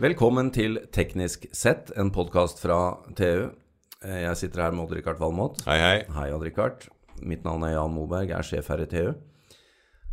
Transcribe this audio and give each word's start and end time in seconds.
Velkommen 0.00 0.48
til 0.48 0.78
Teknisk 0.96 1.42
sett, 1.52 1.90
en 1.92 2.08
podkast 2.14 2.62
fra 2.62 2.96
TU. 3.18 3.50
Eh, 4.00 4.22
Jeg 4.22 4.36
sitter 4.40 4.62
her 4.62 4.72
med 4.72 4.86
Odd-Rikard 4.86 5.18
Valmot. 5.20 5.60
Hei, 5.66 5.76
hei. 5.76 5.98
Hei, 6.14 6.30
Odd-Rikard. 6.32 6.86
Mitt 7.20 7.44
navn 7.44 7.66
er 7.68 7.74
Jan 7.74 7.92
Moberg, 7.92 8.30
jeg 8.30 8.38
er 8.38 8.46
sjef 8.48 8.70
her 8.72 8.80
i 8.80 8.86
TU. 8.88 9.12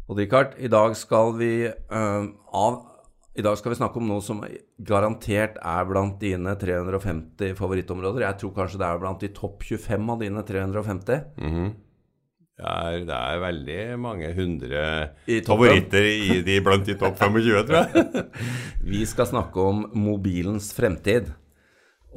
Odd-Rikard, 0.09 0.57
i 0.59 0.67
dag 0.67 0.91
skal 0.99 1.31
vi 1.39 1.69
uh, 1.71 2.27
av 2.51 2.83
i 3.37 3.43
dag 3.45 3.53
skal 3.55 3.69
vi 3.69 3.77
snakke 3.77 3.99
om 4.01 4.07
noe 4.09 4.19
som 4.25 4.39
garantert 4.81 5.59
er 5.61 5.83
blant 5.85 6.15
dine 6.19 6.55
350 6.57 7.53
favorittområder. 7.55 8.23
Jeg 8.25 8.39
tror 8.41 8.53
kanskje 8.55 8.79
det 8.81 8.87
er 8.87 9.01
blant 9.03 9.21
de 9.21 9.29
topp 9.29 9.61
25 9.61 10.09
av 10.09 10.23
dine 10.23 10.41
350. 10.41 11.27
Det 11.37 11.86
er, 12.65 13.01
det 13.05 13.13
er 13.13 13.41
veldig 13.43 13.79
mange 14.01 14.29
hundre 14.33 14.83
I 15.29 15.41
favoritter 15.45 16.07
i 16.09 16.39
de 16.45 16.57
blant 16.65 16.87
de 16.87 16.95
topp 16.97 17.19
25, 17.21 17.65
tror 17.67 17.77
jeg. 17.83 18.23
Vi 18.93 19.03
skal 19.09 19.29
snakke 19.29 19.61
om 19.61 19.83
mobilens 19.93 20.71
fremtid. 20.73 21.29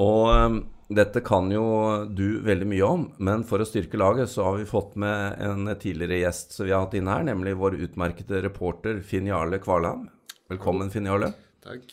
Og 0.01 0.31
øhm, 0.33 0.61
dette 0.91 1.21
kan 1.23 1.51
jo 1.53 1.65
du 2.09 2.41
veldig 2.47 2.69
mye 2.73 2.87
om, 2.87 3.05
men 3.23 3.45
for 3.47 3.63
å 3.63 3.69
styrke 3.69 4.01
laget 4.01 4.31
så 4.33 4.47
har 4.49 4.57
vi 4.59 4.67
fått 4.67 4.97
med 4.99 5.43
en 5.45 5.69
tidligere 5.79 6.23
gjest 6.23 6.57
som 6.57 6.67
vi 6.67 6.73
har 6.75 6.87
hatt 6.87 6.97
inne 6.99 7.15
her, 7.15 7.27
nemlig 7.29 7.59
vår 7.61 7.77
utmerkede 7.85 8.41
reporter 8.47 9.03
Finn 9.07 9.29
Jarle 9.29 9.61
Kvalheim. 9.63 10.09
Velkommen, 10.51 10.91
Finn 10.91 11.07
Jarle. 11.07 11.35
Takk. 11.63 11.93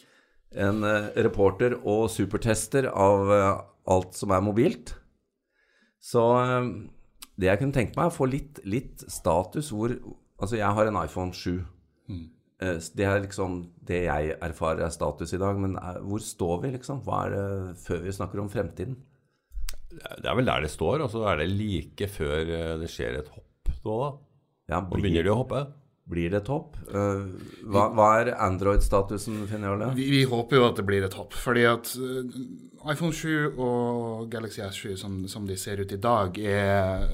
En 0.58 0.82
eh, 0.88 1.12
reporter 1.28 1.76
og 1.84 2.08
supertester 2.10 2.88
av 2.90 3.34
eh, 3.36 3.52
alt 3.94 4.18
som 4.18 4.34
er 4.34 4.46
mobilt. 4.46 4.96
Så 6.02 6.24
eh, 6.42 6.72
det 7.38 7.48
jeg 7.52 7.60
kunne 7.62 7.74
tenke 7.76 7.94
meg, 7.98 8.08
er 8.08 8.14
å 8.14 8.18
få 8.18 8.28
litt, 8.32 8.60
litt 8.66 9.04
status 9.12 9.70
hvor 9.74 9.94
Altså, 10.38 10.54
jeg 10.60 10.70
har 10.70 10.86
en 10.86 10.98
iPhone 11.02 11.32
7. 11.34 11.64
Mm. 12.14 12.26
Det 12.94 13.06
er 13.10 13.24
liksom 13.24 13.56
det 13.90 14.04
jeg 14.06 14.36
erfarer 14.46 14.84
er 14.86 14.92
status 14.94 15.32
i 15.34 15.40
dag. 15.42 15.58
Men 15.58 15.72
eh, 15.82 15.96
hvor 16.06 16.22
står 16.22 16.60
vi, 16.62 16.70
liksom? 16.76 17.00
Hva 17.06 17.24
er 17.26 17.34
det 17.34 17.78
før 17.82 18.04
vi 18.04 18.14
snakker 18.14 18.44
om 18.44 18.50
fremtiden? 18.54 19.00
Det 19.90 20.30
er 20.30 20.38
vel 20.38 20.46
der 20.46 20.62
det 20.62 20.70
står, 20.70 21.02
og 21.06 21.10
så 21.10 21.24
er 21.32 21.42
det 21.42 21.48
like 21.56 22.06
før 22.14 22.54
eh, 22.54 22.76
det 22.84 22.90
skjer 22.94 23.18
et 23.24 23.32
hopp 23.34 23.74
nå, 23.82 23.98
da. 24.04 24.10
Ja, 24.76 24.82
Nå 24.84 24.94
begynner 25.00 25.26
de 25.26 25.32
å 25.34 25.40
hoppe. 25.42 25.64
blir 26.12 26.30
det 26.30 26.44
et 26.44 26.50
hopp? 26.54 26.76
Eh, 26.86 27.24
Hva, 27.66 27.88
hva 27.98 28.08
er 28.22 28.30
Android-statusen, 28.46 29.42
Finn 29.50 29.66
Jarle? 29.66 29.90
Vi, 29.98 30.06
vi 30.12 30.22
håper 30.30 30.60
jo 30.60 30.68
at 30.70 30.78
det 30.78 30.86
blir 30.88 31.08
et 31.08 31.18
hopp. 31.18 31.34
Fordi 31.34 31.66
at 31.66 31.94
eh, 31.98 32.38
iPhone 32.94 33.10
7 33.16 33.58
og 33.58 34.30
Galaxy 34.32 34.62
S7 34.68 34.94
som, 35.02 35.18
som 35.32 35.50
de 35.50 35.58
ser 35.58 35.82
ut 35.82 35.92
i 35.98 36.00
dag, 36.04 36.38
er 36.38 37.10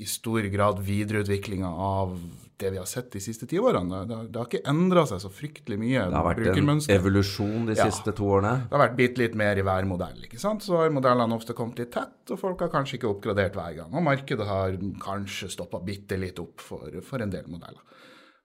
i 0.00 0.06
stor 0.08 0.40
grad 0.52 0.78
videreutviklinga 0.86 1.68
av 1.68 2.14
det 2.60 2.70
vi 2.74 2.76
har 2.80 2.84
sett 2.88 3.10
de 3.14 3.20
siste 3.24 3.46
ti 3.48 3.56
årene. 3.60 4.02
Det, 4.08 4.16
har- 4.16 4.26
det 4.28 4.36
har 4.40 4.46
ikke 4.48 4.68
endra 4.68 5.06
seg 5.08 5.20
så 5.22 5.30
fryktelig 5.32 5.78
mye. 5.80 6.02
Det 6.10 6.16
har 6.18 6.26
vært 6.26 6.58
en 6.58 6.82
evolusjon 6.96 7.66
de 7.70 7.74
Ja. 7.78 7.86
siste 7.88 8.12
to 8.16 8.24
årene. 8.36 8.66
Det 8.68 8.76
har 8.76 8.82
vært 8.88 8.96
bitte 8.98 9.18
litt 9.22 9.34
mer 9.34 9.56
i 9.56 9.62
hver 9.64 9.86
modell. 9.88 10.18
ikke 10.24 10.38
sant? 10.40 10.60
Så 10.62 10.76
har 10.76 10.90
modellene 10.92 11.32
ofte 11.36 11.54
kommet 11.56 11.78
litt 11.78 11.92
tett, 11.92 12.30
og 12.30 12.38
folk 12.38 12.60
har 12.60 12.68
kanskje 12.68 12.98
ikke 12.98 13.08
oppgradert 13.14 13.54
hver 13.56 13.76
gang. 13.76 13.94
Og 13.94 14.02
markedet 14.04 14.46
har 14.46 14.76
kanskje 15.00 15.48
stoppa 15.50 15.80
bitte 15.84 16.18
litt 16.20 16.38
opp 16.38 16.60
for, 16.60 16.90
for 17.02 17.22
en 17.22 17.30
del 17.30 17.44
modeller. 17.48 17.80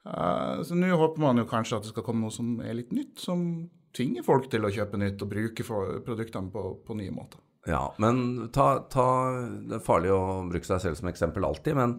Uh, 0.06 0.61
så 0.64 0.76
nå 0.78 0.92
håper 0.95 1.17
man 1.20 1.38
jo 1.38 1.45
kanskje 1.50 1.78
at 1.78 1.83
det 1.83 1.92
skal 1.92 2.03
komme 2.06 2.22
noe 2.22 2.31
som 2.31 2.59
er 2.61 2.76
litt 2.78 2.92
nytt, 2.94 3.17
som 3.20 3.70
tvinger 3.95 4.23
folk 4.23 4.50
til 4.52 4.61
å 4.67 4.70
kjøpe 4.72 5.00
nytt 5.02 5.22
og 5.23 5.30
bruke 5.31 5.64
produktene 6.06 6.52
på, 6.53 6.64
på 6.86 6.95
nye 7.00 7.11
måter. 7.11 7.39
Ja, 7.66 7.83
men 7.97 8.49
ta, 8.53 8.83
ta 8.94 9.05
Det 9.66 9.80
er 9.80 9.85
farlig 9.85 10.11
å 10.13 10.44
bruke 10.45 10.67
seg 10.67 10.83
selv 10.83 10.99
som 10.99 11.09
eksempel 11.09 11.47
alltid, 11.47 11.77
men, 11.77 11.95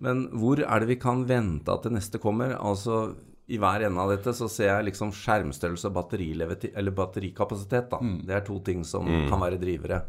men 0.00 0.22
hvor 0.40 0.62
er 0.64 0.80
det 0.80 0.88
vi 0.94 1.00
kan 1.00 1.26
vente 1.28 1.72
at 1.72 1.84
det 1.84 1.92
neste 1.92 2.20
kommer? 2.22 2.54
Altså, 2.56 3.16
I 3.50 3.58
hver 3.60 3.84
ende 3.88 4.00
av 4.00 4.14
dette 4.14 4.32
så 4.36 4.48
ser 4.48 4.70
jeg 4.70 4.88
liksom 4.88 5.12
skjermstørrelse 5.16 5.90
og 5.90 6.14
eller 6.72 6.96
batterikapasitet. 6.96 7.90
da. 7.92 8.00
Det 8.00 8.38
er 8.38 8.46
to 8.46 8.60
ting 8.64 8.84
som 8.86 9.06
kan 9.28 9.42
være 9.42 9.60
drivere. 9.60 10.04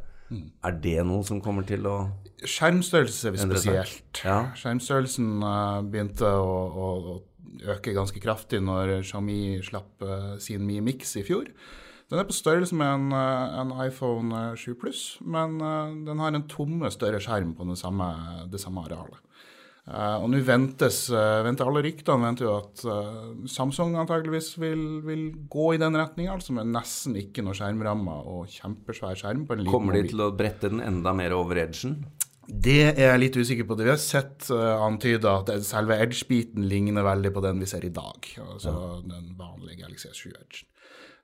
Er 0.64 0.78
det 0.80 1.02
noe 1.04 1.26
som 1.28 1.42
kommer 1.44 1.66
til 1.68 1.88
å 1.90 1.96
Skjermstørrelse 2.42 3.28
er 3.28 3.34
vi 3.36 3.42
spesielt. 3.44 4.22
Ja. 4.24 4.38
Skjermstørrelsen 4.58 5.44
eh, 5.46 5.82
begynte 5.92 6.26
å, 6.26 6.56
å, 6.72 6.88
å 7.12 7.74
øke 7.76 7.94
ganske 7.94 8.22
kraftig 8.24 8.62
når 8.64 9.02
Xiaomi 9.06 9.60
slapp 9.66 10.02
eh, 10.02 10.32
sin 10.42 10.64
Mi 10.66 10.80
Mix 10.82 11.14
i 11.20 11.26
fjor. 11.28 11.52
Den 12.12 12.20
er 12.20 12.28
på 12.28 12.36
størrelse 12.36 12.76
med 12.76 12.90
en, 12.92 13.12
eh, 13.16 13.60
en 13.62 13.74
iPhone 13.88 14.36
eh, 14.52 14.60
7 14.60 14.76
Pluss, 14.82 15.04
men 15.24 15.62
eh, 15.64 15.98
den 16.10 16.20
har 16.20 16.36
en 16.36 16.48
tomme 16.52 16.92
større 16.92 17.22
skjerm 17.24 17.56
på 17.56 17.68
det 17.70 17.80
samme, 17.80 18.12
det 18.52 18.60
samme 18.60 18.84
arealet. 18.84 19.22
Eh, 19.90 20.18
og 20.22 20.28
nå 20.30 20.40
ventes, 20.46 21.08
eh, 21.10 21.40
venter 21.42 21.66
alle 21.66 21.82
ryktene 21.82 22.28
venter 22.28 22.46
jo 22.46 22.52
at 22.60 22.84
eh, 22.86 23.30
Samsung 23.50 23.96
antageligvis 23.98 24.54
vil, 24.62 24.84
vil 25.08 25.24
gå 25.50 25.72
i 25.74 25.80
den 25.82 25.98
retninga, 25.98 26.36
altså 26.36 26.54
med 26.54 26.70
nesten 26.70 27.18
ikke 27.18 27.42
noe 27.46 27.58
skjermrammer 27.58 28.28
og 28.30 28.52
kjempesvær 28.54 29.18
skjerm 29.18 29.48
på 29.48 29.58
en 29.58 29.64
liten 29.64 29.74
Kommer 29.74 29.98
de 29.98 30.04
mobil. 30.04 30.12
til 30.14 30.26
å 30.28 30.30
brette 30.38 30.70
den 30.70 30.84
enda 30.86 31.16
mer 31.18 31.34
over 31.34 31.64
edgen? 31.64 32.04
Det 32.46 32.92
er 32.92 33.14
jeg 33.14 33.22
litt 33.24 33.40
usikker 33.40 33.66
på. 33.68 33.78
Det 33.80 33.88
vi 33.88 33.94
har 33.94 34.02
sett 34.02 34.50
uh, 34.52 34.82
antyda 34.84 35.38
at 35.40 35.52
selve 35.64 35.96
edge-biten 36.04 36.66
ligner 36.68 37.06
veldig 37.06 37.32
på 37.32 37.44
den 37.46 37.62
vi 37.62 37.70
ser 37.70 37.86
i 37.88 37.92
dag. 37.96 38.28
Altså 38.44 38.74
den 39.06 39.30
vanlige 39.40 39.86
Galaxy 39.86 40.10
S7 40.10 40.34
Edge. 40.34 40.66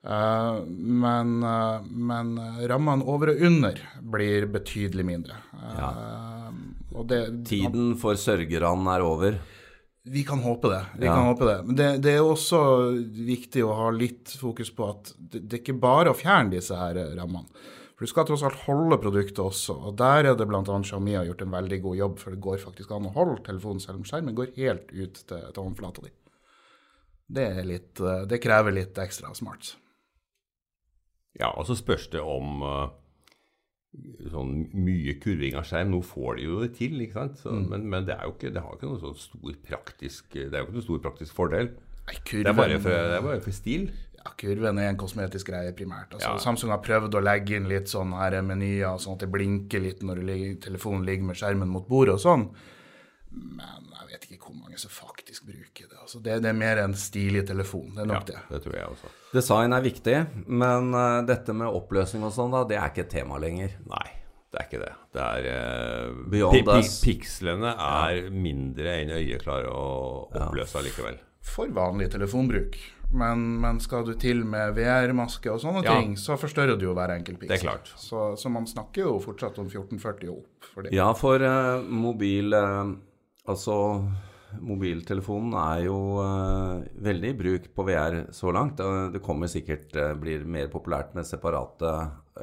Uh, 0.06 0.62
men 0.68 1.42
uh, 1.42 1.82
men 1.90 2.36
rammene 2.70 3.02
over 3.10 3.32
og 3.34 3.40
under 3.48 3.80
blir 4.14 4.46
betydelig 4.54 5.04
mindre. 5.04 5.38
Uh, 5.58 6.52
og 6.94 7.08
det, 7.10 7.18
Tiden 7.48 7.96
for 8.00 8.14
sørgerne 8.18 8.94
er 8.94 9.02
over. 9.04 9.40
vi 10.08 10.22
kan 10.24 10.38
håpe 10.40 10.70
det. 10.72 10.84
Vi 11.02 11.06
Ja. 11.06 11.14
kan 11.14 11.26
håpe 11.26 11.44
det. 11.44 11.56
Men 11.66 11.76
det, 11.76 11.88
det 12.02 12.12
er 12.16 12.22
også 12.24 12.60
viktig 13.12 13.64
å 13.66 13.74
ha 13.76 13.90
litt 13.92 14.30
fokus 14.40 14.70
på 14.72 14.86
at 14.88 15.10
det, 15.18 15.42
det 15.48 15.58
er 15.58 15.62
ikke 15.66 15.80
bare 15.82 16.14
å 16.14 16.16
fjerne 16.16 16.54
disse 16.54 16.72
her 16.78 16.96
eh, 16.96 17.10
rammene. 17.18 17.44
For 17.98 18.06
du 18.06 18.12
skal 18.12 18.24
tross 18.24 18.44
alt 18.46 18.56
holde 18.68 18.96
produktet 19.02 19.42
også, 19.42 19.74
og 19.90 19.96
der 19.98 20.30
er 20.30 20.38
det 20.38 20.46
bl.a. 20.48 20.62
Xiaomi 20.62 21.16
har 21.18 21.26
gjort 21.26 21.42
en 21.42 21.50
veldig 21.52 21.80
god 21.82 21.96
jobb, 21.98 22.16
for 22.22 22.30
det 22.30 22.40
går 22.46 22.62
faktisk 22.62 22.92
an 22.94 23.10
å 23.10 23.12
holde 23.18 23.42
telefonen 23.44 23.82
selv 23.82 23.98
om 23.98 24.06
skjermen 24.06 24.38
går 24.38 24.54
helt 24.56 24.88
ut 24.94 25.18
til, 25.26 25.42
til 25.52 25.62
håndflata 25.66 26.06
di. 26.06 26.12
Det, 27.28 27.48
litt, 27.66 28.00
eh, 28.00 28.22
det 28.30 28.38
krever 28.40 28.72
litt 28.78 28.96
ekstra 29.02 29.34
smart. 29.36 29.74
Ja, 31.38 31.50
og 31.54 31.66
så 31.68 31.76
spørs 31.78 32.08
det 32.12 32.20
om 32.24 32.62
eh, 32.66 32.88
sånn 34.32 34.54
mye 34.76 35.14
kurving 35.22 35.56
av 35.58 35.66
skjerm. 35.68 35.92
Nå 35.94 36.00
får 36.06 36.38
de 36.40 36.46
jo 36.48 36.58
det 36.64 36.72
til, 36.78 36.96
ikke 37.04 37.18
sant? 37.20 37.38
Så, 37.42 37.52
men, 37.52 37.86
men 37.88 38.06
det, 38.08 38.16
er 38.18 38.28
jo 38.28 38.34
ikke, 38.36 38.50
det 38.54 38.62
har 38.64 38.74
ikke 38.76 38.90
noen 38.90 39.02
sånn 39.04 39.20
stor 39.22 39.60
praktisk 39.68 40.34
Det 40.34 40.48
er 40.52 40.60
jo 40.62 40.68
ikke 40.68 40.76
noen 40.80 40.88
stor 40.88 41.02
praktisk 41.08 41.38
fordel. 41.38 41.70
Nei, 42.08 42.18
Det 42.24 42.44
er 42.48 42.56
bare 42.56 42.78
for, 42.80 42.94
det 42.94 43.16
er 43.18 43.24
bare 43.26 43.42
for 43.44 43.52
stil. 43.56 43.90
ja, 44.18 44.32
kurven 44.40 44.78
er 44.82 44.88
en 44.92 44.96
kosmetisk 45.00 45.50
greie 45.52 45.72
primært. 45.76 46.14
Altså, 46.16 46.30
Ja. 46.34 46.38
Samsung 46.42 46.72
har 46.72 46.80
prøvd 46.84 47.14
å 47.18 47.22
legge 47.24 47.56
inn 47.56 47.68
litt 47.68 47.88
sånn 47.92 48.12
her 48.16 48.38
menyer, 48.42 48.96
sånn 48.98 49.14
at 49.18 49.24
det 49.26 49.30
blinker 49.32 49.84
litt 49.84 50.00
når 50.02 50.24
ligger, 50.24 50.56
telefonen 50.68 51.04
ligger 51.06 51.28
med 51.30 51.36
skjermen 51.40 51.68
mot 51.68 51.86
bordet 51.88 52.16
og 52.16 52.24
sånn. 52.24 52.48
Men 53.30 53.88
jeg 53.92 54.08
vet 54.12 54.22
ikke 54.28 54.38
hvor 54.48 54.54
mange 54.56 54.78
som 54.80 54.90
faktisk 54.90 55.44
bruker 55.48 55.88
det. 55.90 55.98
Altså, 56.00 56.20
det, 56.24 56.38
det 56.42 56.48
er 56.48 56.56
mer 56.56 56.80
en 56.82 56.94
stilig 56.96 57.42
telefon. 57.48 57.90
Det 57.94 58.04
er 58.04 58.08
Ja, 58.08 58.12
nok 58.14 58.26
det. 58.30 58.38
det 58.48 58.62
tror 58.64 58.76
jeg 58.78 58.86
også. 58.94 59.10
Design 59.34 59.72
er 59.76 59.84
viktig, 59.84 60.16
men 60.46 60.94
uh, 60.96 61.20
dette 61.28 61.52
med 61.56 61.68
oppløsning 61.68 62.24
og 62.24 62.32
sånn, 62.32 62.54
da, 62.54 62.64
det 62.70 62.78
er 62.80 62.88
ikke 62.92 63.04
et 63.04 63.12
tema 63.18 63.36
lenger. 63.42 63.74
Nei, 63.90 64.06
det 64.48 64.62
er 64.62 64.68
ikke 64.70 64.80
det. 64.86 64.92
Det 65.12 65.26
er 65.28 65.48
uh, 65.52 66.20
Beyond 66.32 66.56
pi- 66.56 66.64
pi- 66.70 66.78
us. 66.80 66.94
Pikslene 67.04 67.74
er 67.76 68.30
mindre 68.32 68.96
enn 69.02 69.12
øyet 69.20 69.44
klarer 69.44 69.68
å 69.72 69.84
oppløse 70.32 70.80
allikevel. 70.80 71.20
For 71.48 71.68
vanlig 71.72 72.10
telefonbruk. 72.16 72.76
Men, 73.08 73.44
men 73.62 73.78
skal 73.80 74.02
du 74.04 74.10
til 74.20 74.42
med 74.44 74.74
VR-maske 74.76 75.48
og 75.48 75.60
sånne 75.62 75.80
Ja. 75.84 75.94
ting, 75.96 76.16
så 76.20 76.34
forstørrer 76.36 76.76
du 76.76 76.82
jo 76.90 76.96
hver 76.96 77.14
enkelt 77.14 77.38
piksel. 77.40 77.54
Det 77.54 77.60
er 77.62 77.64
klart. 77.64 77.92
Så, 77.96 78.24
så 78.36 78.50
man 78.52 78.66
snakker 78.68 79.06
jo 79.06 79.14
fortsatt 79.24 79.56
om 79.62 79.68
1440 79.70 80.28
og 80.32 80.42
opp. 80.42 80.66
For 80.74 80.84
det. 80.84 80.92
Ja, 80.96 81.06
for 81.16 81.40
uh, 81.40 81.80
mobil 81.88 82.52
Altså, 83.48 83.74
mobiltelefonen 84.64 85.54
er 85.60 85.82
jo 85.86 85.98
uh, 86.20 86.84
veldig 87.04 87.32
i 87.32 87.36
bruk 87.36 87.68
på 87.74 87.86
VR 87.88 88.20
så 88.34 88.52
langt. 88.54 88.80
Eh, 88.80 89.08
det 89.14 89.22
kommer 89.24 89.50
sikkert 89.50 89.92
uh, 89.96 90.14
blir 90.20 90.44
mer 90.48 90.70
populært 90.72 91.14
med 91.16 91.28
separate 91.28 91.92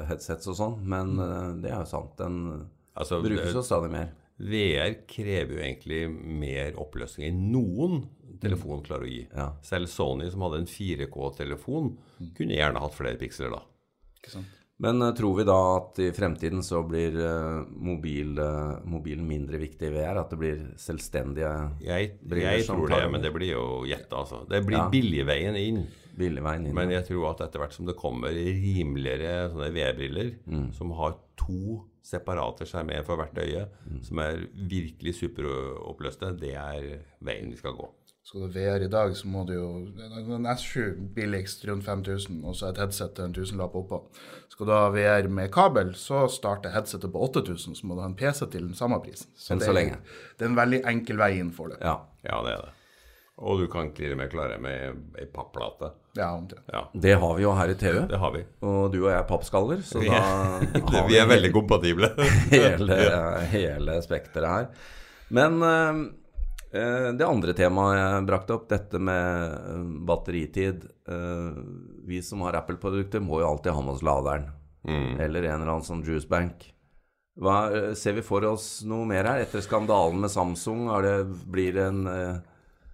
headsets 0.09 0.49
og 0.51 0.57
sånn, 0.59 0.77
men 0.85 1.15
uh, 1.21 1.53
det 1.61 1.71
er 1.71 1.81
jo 1.81 1.91
sant. 1.93 2.15
Den 2.21 2.39
Altså, 2.95 3.19
brukes 3.19 3.51
jo 3.51 3.63
stadig 3.65 3.91
mer. 3.91 4.13
VR 4.35 4.93
krever 5.07 5.57
jo 5.57 5.63
egentlig 5.63 6.01
mer 6.11 6.77
oppløsning 6.79 7.27
enn 7.27 7.41
noen 7.51 8.05
telefon 8.39 8.83
klarer 8.83 9.07
å 9.07 9.09
gi. 9.09 9.23
Ja. 9.31 9.49
Selv 9.63 9.91
Sony, 9.91 10.29
som 10.31 10.43
hadde 10.45 10.61
en 10.63 10.69
4K-telefon, 10.69 11.89
kunne 12.37 12.55
gjerne 12.55 12.83
hatt 12.83 12.95
flere 12.95 13.19
piksler 13.19 13.51
da. 13.51 13.61
Ikke 14.19 14.37
sant? 14.37 14.64
Men 14.77 15.01
eh, 15.01 15.11
tror 15.15 15.37
vi 15.37 15.43
da 15.47 15.55
at 15.77 15.99
i 16.03 16.09
fremtiden 16.15 16.63
så 16.65 16.81
blir 16.87 17.15
eh, 17.23 17.61
mobil, 17.79 18.33
eh, 18.43 18.73
mobilen 18.91 19.27
mindre 19.27 19.59
viktig 19.61 19.87
i 19.87 19.93
VR? 19.93 20.19
At 20.19 20.33
det 20.33 20.39
blir 20.41 20.65
selvstendige 20.81 21.51
Jeg, 21.85 22.17
Briller 22.21 22.57
jeg 22.59 22.67
tror 22.67 22.89
det, 22.91 23.03
men 23.13 23.23
det 23.23 23.31
blir 23.35 23.53
jo 23.53 23.65
gjetta, 23.87 24.23
altså. 24.25 24.41
Det 24.49 24.63
blir 24.67 24.81
Ja. 24.81 24.89
billigveien 24.91 25.55
inn. 25.55 25.85
billigveien 26.15 26.67
inn? 26.67 26.73
Men 26.75 26.89
jeg 26.91 27.07
tror 27.07 27.31
at 27.33 27.41
etter 27.47 27.59
hvert 27.59 27.73
som 27.75 27.85
det 27.87 27.95
kommer 27.99 28.29
rimeligere 28.35 29.49
sånne 29.51 29.71
VR-briller 29.75 30.35
Mm. 30.47 30.73
som 30.73 30.91
har 30.91 31.17
to 31.35 31.83
separate 32.03 32.63
skjermer 32.65 33.03
for 33.03 33.17
hvert 33.17 33.33
øye, 33.35 33.67
som 34.03 34.19
er 34.19 34.45
virkelig 34.55 35.15
superoppløste, 35.15 36.37
det 36.39 36.53
er 36.55 36.99
veien 37.21 37.49
vi 37.49 37.57
skal 37.57 37.73
gå. 37.73 37.89
Skal 38.25 38.41
du 38.41 38.47
VR 38.55 38.81
i 38.81 38.87
dag, 38.89 39.11
så 39.15 39.27
må 39.29 39.43
du 39.45 39.51
jo 39.53 39.65
En 40.33 40.47
S7 40.49 40.95
billigst 41.13 41.61
rundt 41.69 41.85
5000, 41.85 42.39
og 42.49 42.55
så 42.57 42.71
et 42.71 42.79
headset 42.81 43.11
til 43.15 43.27
en 43.27 43.35
tusenlapp 43.35 43.75
oppå. 43.77 43.99
Skal 44.49 44.65
du 44.65 44.71
ha 44.73 44.87
VR 44.89 45.27
med 45.29 45.51
kabel, 45.53 45.91
så 45.99 46.23
starter 46.33 46.73
headsetet 46.73 47.11
på 47.13 47.21
8000, 47.27 47.75
så 47.77 47.85
må 47.85 47.93
du 47.93 48.01
ha 48.01 48.07
en 48.09 48.15
PC 48.17 48.47
til 48.49 48.65
den 48.65 48.73
samme 48.77 48.97
prisen. 49.03 49.29
Enn 49.51 49.61
det, 49.61 49.67
så 49.67 49.71
er- 49.75 49.77
lenge. 49.77 49.99
Det 50.39 50.47
er 50.47 50.49
en 50.49 50.57
veldig 50.57 50.81
enkel 50.89 51.21
vei 51.21 51.29
inn 51.37 51.51
for 51.53 51.69
det. 51.69 51.77
Ja. 51.85 51.99
Ja, 52.25 52.41
det 52.47 52.55
er 52.55 52.65
det. 52.65 52.73
Og 53.37 53.59
du 53.59 53.67
kan 53.67 53.89
klirre 53.91 54.15
med 54.15 54.29
klare 54.31 54.57
med 54.63 54.95
ei 55.19 55.25
papplate. 55.27 55.91
Ja, 56.17 56.31
omtrent. 56.37 56.63
Ja, 56.71 56.85
Det 56.95 57.17
har 57.19 57.33
vi 57.35 57.43
jo 57.43 57.51
her 57.53 57.67
i 57.69 57.73
TV. 57.75 58.07
det 58.07 58.17
har 58.17 58.31
vi. 58.31 58.43
Og 58.63 58.91
du 58.93 59.01
og 59.05 59.09
jeg 59.11 59.19
er 59.19 59.27
pappskaller, 59.27 59.81
så 59.83 59.99
Vi 59.99 60.07
da 60.07 60.21
har 60.23 61.07
vi 61.11 61.17
er 61.19 61.27
veldig 61.27 61.51
kompatible. 61.53 62.09
hele, 62.49 62.97
hele 63.51 64.01
spekteret 64.01 64.47
her. 64.49 64.67
Men 65.29 65.61
eh, 65.61 66.05
det 67.17 67.25
andre 67.27 67.53
temaet 67.55 67.97
jeg 67.99 68.27
brakte 68.27 68.55
opp, 68.57 68.69
dette 68.71 68.99
med 68.99 69.55
eh, 69.71 69.81
batteritid 70.07 70.85
eh, 71.07 71.59
Vi 72.09 72.21
som 72.25 72.41
har 72.45 72.57
Apple-produkter, 72.59 73.23
må 73.23 73.41
jo 73.41 73.49
alltid 73.49 73.75
ha 73.75 73.83
med 73.85 73.95
oss 73.97 74.05
laderen. 74.05 74.49
Eller 74.85 75.47
en 75.47 75.61
eller 75.61 75.71
annen 75.71 75.85
sånn 75.85 76.03
juicebank. 76.05 76.67
Hva, 77.35 77.55
eh, 77.75 77.93
ser 77.93 78.13
vi 78.15 78.23
for 78.23 78.45
oss 78.47 78.83
noe 78.87 79.05
mer 79.07 79.27
her? 79.27 79.41
Etter 79.43 79.63
skandalen 79.63 80.21
med 80.23 80.31
Samsung, 80.31 80.87
er 80.95 81.07
det, 81.07 81.15
blir 81.51 81.73
det 81.75 81.87
en 81.89 82.05
eh, 82.07 82.37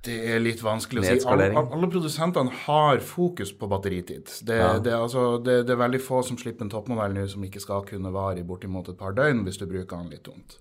Det 0.02 0.16
er 0.34 0.40
litt 0.42 0.64
vanskelig 0.66 1.04
å 1.04 1.06
si. 1.06 1.28
Alle, 1.30 1.52
alle 1.62 1.90
produsentene 1.92 2.50
har 2.64 3.04
fokus 3.06 3.52
på 3.54 3.70
batteritid. 3.70 4.32
Det, 4.42 4.58
Ja. 4.58 4.80
det, 4.80 4.96
er 4.96 5.04
altså, 5.04 5.38
det, 5.38 5.68
det 5.68 5.76
er 5.76 5.84
veldig 5.84 6.02
få 6.02 6.24
som 6.26 6.40
slipper 6.42 6.66
en 6.66 6.74
toppmodell 6.74 7.14
nå 7.14 7.28
som 7.30 7.44
ikke 7.46 7.62
skal 7.62 7.86
kunne 7.86 8.10
vare 8.14 8.42
i 8.42 8.48
bortimot 8.48 8.90
et 8.90 8.98
par 8.98 9.14
døgn 9.14 9.44
hvis 9.46 9.62
du 9.62 9.68
bruker 9.68 10.02
den 10.02 10.10
litt 10.10 10.26
tungt. 10.26 10.58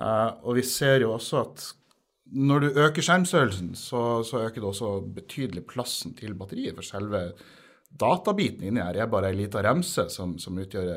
Uh, 0.00 0.32
og 0.48 0.56
vi 0.56 0.62
ser 0.64 1.02
jo 1.02 1.12
også 1.12 1.42
at 1.42 1.66
når 2.30 2.62
du 2.62 2.80
øker 2.84 3.02
skjermstørrelsen, 3.02 3.72
så, 3.78 4.22
så 4.26 4.44
øker 4.44 4.60
det 4.60 4.68
også 4.70 4.90
betydelig 5.16 5.64
plassen 5.70 6.14
til 6.18 6.36
batteriet. 6.38 6.76
For 6.78 6.86
selve 6.86 7.22
databiten 8.00 8.68
inni 8.68 8.82
her 8.82 9.02
er 9.02 9.10
bare 9.10 9.32
ei 9.32 9.38
lita 9.40 9.62
remse 9.66 10.06
som, 10.14 10.36
som 10.38 10.58
utgjør 10.62 10.90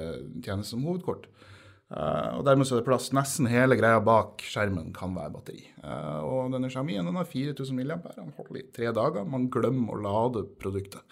tjenesten 0.43 0.77
som 0.77 0.85
hovedkort. 0.85 1.25
Uh, 1.93 2.39
og 2.39 2.45
dermed 2.47 2.65
så 2.65 2.77
er 2.77 2.81
det 2.81 2.87
plass. 2.87 3.11
Nesten 3.13 3.49
hele 3.51 3.77
greia 3.77 3.99
bak 4.01 4.41
skjermen 4.49 4.89
kan 4.95 5.13
være 5.13 5.33
batteri. 5.35 5.61
Uh, 5.83 6.21
og 6.25 6.53
denne 6.53 6.71
Xiaomien 6.73 7.05
den 7.05 7.19
har 7.19 7.27
4000 7.29 7.77
mAh. 7.77 8.07
Den 8.15 8.33
holder 8.37 8.61
i 8.61 8.65
tre 8.73 8.89
dager. 8.95 9.27
Man 9.29 9.49
glemmer 9.53 9.93
å 9.93 10.01
lade 10.01 10.45
produktet. 10.61 11.03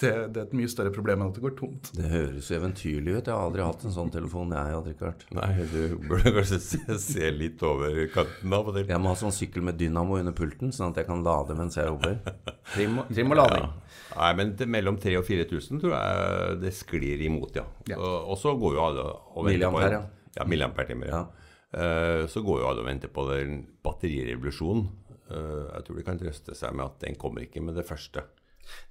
Det, 0.00 0.10
det 0.34 0.40
er 0.40 0.46
et 0.46 0.52
mye 0.54 0.70
større 0.70 0.92
problem 0.94 1.22
enn 1.24 1.30
at 1.32 1.38
det 1.38 1.42
går 1.42 1.54
tomt. 1.58 1.90
Det 1.96 2.06
høres 2.12 2.48
jo 2.50 2.56
eventyrlig 2.58 3.16
ut. 3.16 3.26
Jeg 3.28 3.34
har 3.34 3.42
aldri 3.48 3.64
hatt 3.66 3.84
en 3.88 3.94
sånn 3.94 4.12
telefon, 4.14 4.52
jeg, 4.54 4.76
Rikard. 4.86 5.24
Nei, 5.34 5.48
du 5.72 5.96
burde 6.08 6.32
kanskje 6.36 6.58
se, 6.62 6.80
se 7.02 7.30
litt 7.34 7.62
over 7.66 7.98
kanten 8.14 8.54
av 8.54 8.70
og 8.70 8.78
til. 8.78 8.86
Jeg 8.92 9.02
må 9.02 9.10
ha 9.10 9.18
sånn 9.18 9.34
sykkel 9.34 9.64
med 9.66 9.78
dynamo 9.80 10.20
under 10.20 10.36
pulten, 10.38 10.70
sånn 10.74 10.92
at 10.94 11.00
jeg 11.02 11.08
kan 11.10 11.24
lade 11.26 11.56
mens 11.58 11.78
jeg 11.80 11.90
jobber. 11.90 12.20
Trim, 12.74 13.00
trim 13.10 13.34
og 13.34 13.40
lading. 13.40 13.66
Nei, 14.14 14.30
men 14.38 14.54
til 14.60 14.70
mellom 14.70 14.96
3000 15.00 15.18
og 15.20 15.26
4000 15.28 15.82
tror 15.82 15.96
jeg 15.96 16.60
det 16.62 16.72
sklir 16.76 17.26
imot, 17.26 17.58
ja. 17.58 17.66
Ja. 17.90 17.98
Og, 17.98 18.32
og 18.34 18.40
så 18.40 18.54
går 18.60 18.78
jo 18.78 18.84
alle 18.86 19.04
og 19.34 19.48
venter 19.48 19.74
på 19.74 19.82
en- 19.84 20.08
Ja, 20.38 20.44
milliampertimer. 20.46 21.10
Ja. 21.10 21.24
Ja. 21.24 21.44
Uh, 21.68 22.22
så 22.32 22.40
går 22.40 22.62
jo 22.62 22.68
alle 22.70 22.80
og 22.80 22.86
venter 22.88 23.10
på 23.12 23.26
den 23.28 23.58
batterirevolusjonen. 23.84 24.86
Uh, 25.28 25.66
jeg 25.74 25.84
tror 25.84 25.98
de 25.98 26.04
kan 26.06 26.20
trøste 26.20 26.54
seg 26.56 26.76
med 26.76 26.86
at 26.86 27.00
den 27.04 27.18
kommer 27.20 27.44
ikke 27.44 27.60
med 27.64 27.76
det 27.76 27.84
første. 27.88 28.22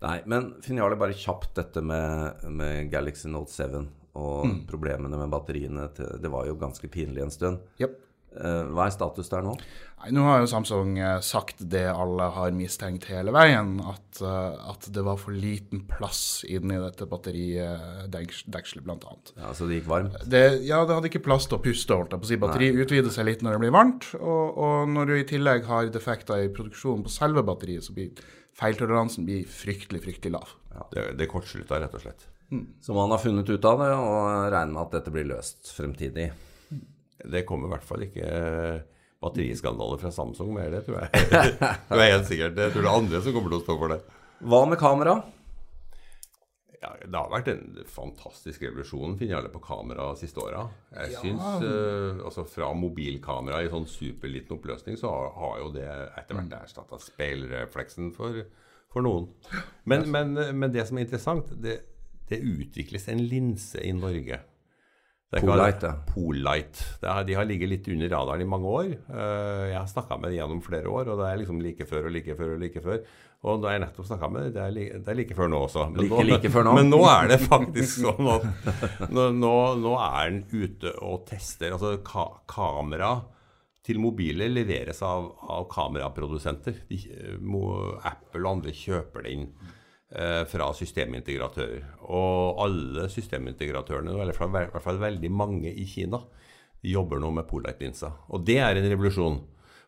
Nei, 0.05 0.17
men 0.29 0.51
Finn 0.65 0.81
Jarle, 0.81 0.99
bare 0.99 1.17
kjapt 1.17 1.53
dette 1.59 1.83
med, 1.85 2.43
med 2.49 2.91
Galaxy 2.93 3.31
Note 3.31 3.53
7 3.53 3.85
og 4.17 4.49
problemene 4.69 5.19
med 5.19 5.29
batteriene. 5.29 5.87
Til, 5.93 6.17
det 6.21 6.33
var 6.33 6.47
jo 6.49 6.57
ganske 6.59 6.89
pinlig 6.89 7.21
en 7.25 7.33
stund. 7.33 7.63
Yep. 7.81 8.03
Eh, 8.37 8.63
hva 8.75 8.85
er 8.85 8.93
status 8.93 9.29
der 9.31 9.45
nå? 9.45 9.53
Nei, 9.97 10.09
nå 10.13 10.25
har 10.27 10.41
jo 10.43 10.49
Samsung 10.51 10.97
eh, 10.99 11.19
sagt 11.25 11.61
det 11.71 11.85
alle 11.89 12.27
har 12.35 12.53
mistenkt 12.53 13.07
hele 13.09 13.31
veien, 13.33 13.77
at, 13.81 14.19
eh, 14.21 14.67
at 14.73 14.89
det 14.93 15.03
var 15.05 15.17
for 15.21 15.33
liten 15.33 15.85
plass 15.89 16.43
inni 16.45 16.77
dette 16.81 17.07
batteridekselet, 17.09 18.83
bl.a. 18.85 19.15
Ja, 19.39 19.53
Så 19.57 19.69
det 19.69 19.79
gikk 19.79 19.89
varmt? 19.89 20.19
Det, 20.29 20.43
ja, 20.67 20.83
det 20.85 20.99
hadde 20.99 21.09
ikke 21.09 21.23
plass 21.25 21.49
til 21.49 21.57
å 21.57 21.63
puste. 21.63 21.97
holdt 21.97 22.13
jeg 22.13 22.21
på 22.21 22.29
å 22.29 22.31
si. 22.33 22.41
Batteri 22.43 22.71
utvider 22.75 23.13
seg 23.15 23.29
litt 23.31 23.45
når 23.45 23.57
det 23.57 23.63
blir 23.65 23.77
varmt, 23.77 24.11
og, 24.19 24.59
og 24.67 24.91
når 24.93 25.09
du 25.09 25.15
i 25.17 25.29
tillegg 25.33 25.65
har 25.71 25.89
defekter 25.93 26.45
i 26.45 26.51
produksjonen 26.53 27.07
på 27.07 27.15
selve 27.15 27.45
batteriet, 27.47 27.87
så 27.87 27.95
blir 27.97 28.11
feiltoleransen 28.57 29.27
blir 29.27 29.45
fryktelig, 29.49 30.01
fryktelig 30.03 30.33
lav. 30.33 30.51
Det, 30.93 31.11
det 31.19 31.29
kortslutta, 31.31 31.79
rett 31.81 31.95
og 31.97 32.03
slett. 32.03 32.27
Så 32.81 32.93
man 32.95 33.11
har 33.11 33.19
funnet 33.21 33.49
ut 33.49 33.65
av 33.67 33.81
det, 33.83 33.89
og 33.93 34.27
regner 34.53 34.73
med 34.73 34.83
at 34.85 34.93
dette 34.99 35.13
blir 35.13 35.27
løst 35.27 35.71
fremtidig. 35.75 36.29
Det 37.27 37.43
kommer 37.49 37.67
i 37.67 37.73
hvert 37.75 37.87
fall 37.87 38.05
ikke 38.07 38.27
batteriskandaler 39.23 39.99
fra 40.01 40.11
Samsung 40.13 40.53
med 40.55 40.71
det, 40.75 40.83
tror 40.85 41.01
jeg. 41.01 41.25
Det 41.89 41.97
er 41.97 42.13
helt 42.13 42.29
sikkert. 42.29 42.59
Jeg 42.61 42.73
tror 42.73 42.85
det 42.85 42.91
er 42.91 42.99
andre 43.01 43.21
som 43.25 43.35
kommer 43.35 43.51
til 43.53 43.59
å 43.59 43.65
stå 43.65 43.77
for 43.81 43.93
det. 43.93 43.99
Hva 44.47 44.61
med 44.69 44.79
kamera? 44.79 45.15
Ja, 46.81 46.91
det 47.01 47.17
har 47.17 47.31
vært 47.31 47.47
en 47.49 47.79
fantastisk 47.89 48.61
revolusjon 48.61 49.15
finner 49.17 49.39
alle 49.39 49.49
på 49.49 49.61
kamera 49.65 50.11
de 50.11 50.21
siste 50.21 50.43
åra. 50.43 50.67
Jeg 50.93 51.15
synes, 51.23 51.63
uh, 51.63 52.21
altså 52.27 52.45
Fra 52.45 52.69
mobilkamera 52.77 53.63
i 53.65 53.71
sånn 53.71 53.87
superliten 53.89 54.59
oppløsning, 54.59 54.99
så 54.99 55.09
har, 55.09 55.31
har 55.41 55.55
jo 55.63 55.71
det 55.73 55.87
etter 55.89 56.37
hvert 56.37 56.57
erstatta 56.59 56.99
speilrefleksen 57.01 58.11
for, 58.13 58.43
for 58.93 59.05
noen. 59.05 59.31
Men, 59.89 60.05
men, 60.13 60.37
men 60.37 60.75
det 60.75 60.85
som 60.89 60.99
er 60.99 61.07
interessant, 61.07 61.49
det, 61.63 61.79
det 62.29 62.43
utvikles 62.45 63.09
en 63.09 63.25
linse 63.25 63.81
i 63.81 63.95
Norge. 63.97 64.39
Polite. 65.27 65.89
Polite. 66.07 66.83
Er, 67.03 67.23
de 67.27 67.35
har 67.35 67.47
ligget 67.47 67.67
litt 67.69 67.87
under 67.91 68.09
radaren 68.13 68.41
i 68.45 68.47
mange 68.47 68.69
år. 68.71 68.91
Eh, 69.11 69.63
jeg 69.73 69.75
har 69.75 69.89
snakka 69.91 70.15
med 70.21 70.31
dem 70.31 70.37
gjennom 70.37 70.61
flere 70.63 70.87
år, 70.87 71.09
og 71.11 71.19
det 71.19 71.27
er 71.27 71.41
liksom 71.41 71.57
like 71.61 71.87
før 71.89 72.07
og 72.07 72.13
like 72.15 72.35
før 72.39 72.53
og 72.53 72.61
like 72.63 72.83
før. 72.85 73.01
Og 73.47 73.59
da 73.61 73.73
jeg 73.75 73.83
nettopp 73.83 74.07
snakka 74.07 74.29
med 74.33 74.45
dem, 74.47 74.53
det, 74.55 74.63
er 74.63 75.01
det 75.03 75.11
er 75.11 75.19
like 75.19 75.35
før 75.37 75.51
nå 75.51 75.59
også. 75.67 75.83
Men 75.91 75.99
Like- 76.05 76.15
nå, 76.15 76.23
like 76.31 76.51
før 76.53 76.63
nå. 76.69 76.75
Men 76.79 76.91
nå 76.93 77.01
er 77.11 77.27
det 77.33 77.39
faktisk 77.43 77.99
sånn 78.07 78.31
at 78.37 79.09
nå, 79.11 79.27
nå, 79.35 79.55
nå 79.83 79.95
er 80.07 80.31
den 80.31 80.43
ute 80.63 80.95
og 81.03 81.25
tester. 81.27 81.75
Altså 81.75 81.97
ka 82.07 82.29
kamera 82.47 83.17
til 83.87 83.99
mobiler 84.03 84.49
leveres 84.51 85.03
av, 85.05 85.27
av 85.43 85.67
kameraprodusenter. 85.71 86.85
De, 86.87 86.97
Apple 88.07 88.43
og 88.45 88.53
andre 88.57 88.73
kjøper 88.75 89.27
det 89.27 89.35
inn 89.35 89.45
eh, 89.51 89.75
fra 90.47 90.69
systemintegratører. 90.77 91.81
Og 92.07 92.61
alle 92.63 93.09
systemintegratørene, 93.11 94.13
eller 94.13 94.31
i 94.31 94.51
hvert 94.71 94.83
fall 94.85 95.01
veldig 95.01 95.31
mange 95.35 95.73
i 95.73 95.83
Kina, 95.89 96.21
jobber 96.85 97.19
nå 97.19 97.31
med 97.35 97.47
Polite-linser. 97.49 98.13
Og 98.31 98.45
det 98.47 98.59
er 98.63 98.77
en 98.79 98.87
revolusjon. 98.91 99.41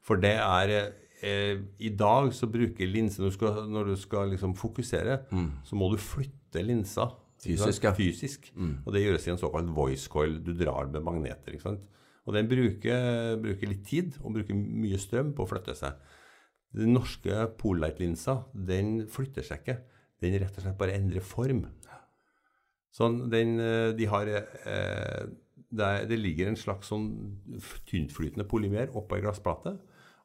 For 0.03 0.19
det 0.19 0.33
er 0.41 0.73
eh, 1.21 1.59
I 1.79 1.89
dag 1.99 2.31
så 2.33 2.47
bruker 2.51 2.87
linser 2.87 3.23
Når 3.23 3.29
du 3.31 3.35
skal, 3.37 3.57
når 3.69 3.89
du 3.91 3.95
skal 3.99 4.29
liksom 4.33 4.55
fokusere, 4.55 5.19
så 5.63 5.75
må 5.75 5.89
du 5.93 5.97
flytte 6.01 6.63
linsa. 6.65 7.09
ikke? 7.39 7.55
Fysisk. 7.55 7.85
Fysisk. 7.95 8.51
Og 8.85 8.93
det 8.93 9.03
gjøres 9.05 9.27
i 9.27 9.31
en 9.31 9.37
såkalt 9.39 9.69
voice 9.75 10.09
coil. 10.11 10.39
Du 10.43 10.51
drar 10.53 10.87
med 10.91 11.01
magneter. 11.05 11.53
ikke 11.53 11.63
sant? 11.69 11.85
Og 12.27 12.33
den 12.35 12.47
bruker, 12.51 13.37
bruker 13.41 13.67
litt 13.71 13.85
tid 13.87 14.17
og 14.23 14.33
bruker 14.35 14.53
mye 14.53 14.97
strøm 14.99 15.31
på 15.33 15.45
å 15.45 15.49
flytte 15.49 15.75
seg. 15.79 15.95
Den 16.75 16.91
norske 16.93 17.47
Polite-linsa 17.57 18.43
den 18.53 19.07
flytter 19.09 19.41
seg 19.47 19.63
ikke. 19.63 19.77
Den 20.19 20.39
rett 20.41 20.57
og 20.57 20.65
slett 20.65 20.79
bare 20.79 20.97
endrer 20.97 21.23
form. 21.23 21.63
Sånn, 22.95 23.29
den, 23.31 23.59
eh, 23.61 23.91
de 23.95 24.07
har 24.09 24.27
eh, 24.27 25.27
det, 25.69 25.85
er, 25.85 26.07
det 26.09 26.17
ligger 26.19 26.49
en 26.49 26.57
slags 26.59 26.89
sånn 26.89 27.07
tyntflytende 27.87 28.47
polymer 28.49 28.91
oppå 28.97 29.19
ei 29.19 29.23
glassplate. 29.23 29.75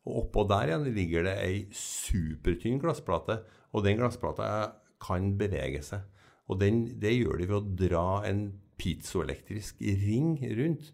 Og 0.05 0.25
oppå 0.25 0.47
der 0.49 0.73
igjen 0.73 0.89
ligger 0.97 1.29
det 1.29 1.37
ei 1.45 1.61
supertynn 1.77 2.81
glassplate. 2.83 3.43
Og 3.73 3.85
den 3.87 4.01
glassplata 4.01 4.49
er- 4.49 4.73
kan 5.05 5.35
bevege 5.37 5.83
seg. 5.85 6.01
Og 6.49 6.61
den, 6.61 6.85
det 7.01 7.11
gjør 7.13 7.37
de 7.41 7.49
ved 7.51 7.57
å 7.59 7.77
dra 7.77 8.07
en 8.25 8.47
piezoelektrisk 8.81 9.83
ring 9.85 10.39
rundt. 10.57 10.93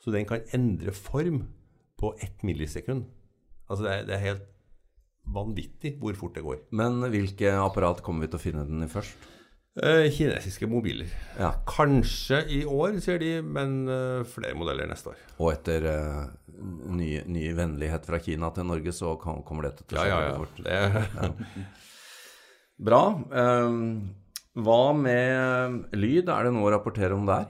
Så 0.00 0.12
den 0.14 0.24
kan 0.28 0.46
endre 0.56 0.94
form 0.96 1.42
på 2.00 2.14
ett 2.24 2.40
millisekund. 2.46 3.04
Altså 3.68 3.84
det 3.84 4.06
det 4.08 4.14
er 4.16 4.24
helt 4.24 4.46
vanvittig 5.26 5.96
hvor 6.00 6.16
fort 6.18 6.38
det 6.38 6.44
går. 6.46 6.64
Men 6.76 7.02
hvilke 7.12 7.52
apparat 7.60 8.02
kommer 8.04 8.26
vi 8.26 8.32
til 8.32 8.40
å 8.40 8.44
finne 8.44 8.64
den 8.68 8.86
i 8.86 8.90
først? 8.90 9.28
Eh, 9.78 10.08
kinesiske 10.10 10.66
mobiler. 10.66 11.10
Ja. 11.38 11.52
Kanskje 11.68 12.40
i 12.50 12.64
år, 12.66 12.96
sier 13.02 13.20
de, 13.22 13.36
men 13.46 13.84
eh, 13.88 14.24
flere 14.28 14.56
modeller 14.58 14.88
neste 14.90 15.12
år. 15.12 15.20
Og 15.38 15.52
etter 15.52 15.86
uh, 15.86 16.24
ny, 16.90 17.12
ny 17.30 17.44
vennlighet 17.56 18.08
fra 18.08 18.18
Kina 18.22 18.50
til 18.56 18.66
Norge, 18.66 18.92
så 18.96 19.14
kan, 19.22 19.44
kommer 19.46 19.68
dette 19.68 19.86
til 19.86 20.00
å 20.00 20.02
Ja, 20.02 20.08
skje 20.08 20.10
ja, 20.10 20.18
veldig 20.18 20.32
ja. 20.32 20.40
fort. 20.42 20.56
Det, 20.66 21.68
Bra. 22.90 23.02
Um, 23.30 23.78
hva 24.58 24.82
med 24.96 25.94
lyd? 25.94 26.26
Er 26.32 26.48
det 26.48 26.54
noe 26.56 26.66
å 26.66 26.74
rapportere 26.74 27.14
om 27.14 27.28
der? 27.28 27.46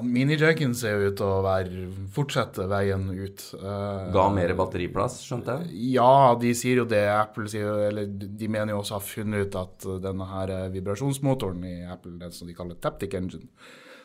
Mini-Jenkins 0.00 0.82
er 0.88 0.96
jo 0.96 1.12
ute 1.12 1.26
og 1.26 1.44
være, 1.46 1.84
fortsetter 2.14 2.70
veien 2.70 3.08
ut. 3.10 3.44
Uh, 3.58 4.08
Ga 4.14 4.26
mer 4.32 4.54
batteriplass, 4.58 5.20
skjønte 5.26 5.58
jeg? 5.58 5.84
Ja, 5.98 6.32
de 6.40 6.54
sier 6.56 6.82
jo 6.82 6.88
det. 6.88 7.04
Apple 7.12 7.50
sier 7.52 7.86
eller 7.90 8.08
de 8.08 8.48
mener 8.48 8.74
jo 8.74 8.80
også 8.80 8.96
å 8.96 9.00
ha 9.00 9.06
funnet 9.06 9.46
ut 9.48 9.60
at 9.60 9.88
denne 10.04 10.28
her 10.32 10.54
vibrasjonsmotoren 10.72 11.64
i 11.68 11.76
Apple, 11.92 12.16
den 12.22 12.34
som 12.34 12.48
de 12.48 12.56
kaller 12.56 12.80
Taptic 12.82 13.16
Engine, 13.18 13.50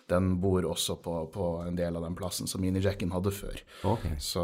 den 0.07 0.37
bor 0.41 0.63
også 0.67 0.95
på, 1.03 1.15
på 1.33 1.47
en 1.65 1.75
del 1.75 1.97
av 1.99 2.05
den 2.05 2.15
plassen 2.17 2.47
som 2.47 2.63
mini-jacken 2.63 3.11
hadde 3.11 3.33
før. 3.35 3.57
Okay. 3.95 4.15
Så 4.23 4.43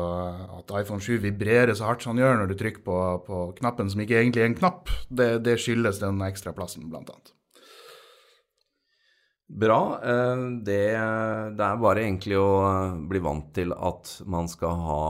at 0.59 0.73
iPhone 0.81 1.03
7 1.03 1.21
vibrerer 1.23 1.71
så 1.77 1.87
hardt 1.87 2.03
som 2.03 2.15
den 2.15 2.25
gjør 2.25 2.41
når 2.41 2.51
du 2.51 2.57
trykker 2.59 2.83
på, 2.83 2.97
på 3.27 3.45
knappen 3.61 3.91
som 3.91 4.03
ikke 4.03 4.19
egentlig 4.19 4.43
er 4.43 4.51
en 4.51 4.59
knapp, 4.59 4.91
det, 5.07 5.29
det 5.47 5.55
skyldes 5.63 6.03
den 6.03 6.19
ekstra 6.27 6.55
plassen, 6.55 6.89
blant 6.91 7.13
annet. 7.13 7.33
Bra. 9.53 9.79
Eh, 10.01 10.43
Det, 10.65 10.83
det 11.57 11.65
er 11.65 11.81
bare 11.81 12.05
egentlig 12.05 12.39
å 12.41 12.51
eh, 12.65 12.95
bli 13.09 13.21
vant 13.21 13.51
til 13.53 13.73
at 13.75 14.15
man 14.25 14.49
skal 14.49 14.79
ha 14.87 15.03